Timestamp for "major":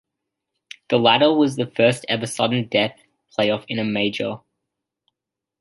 3.83-4.37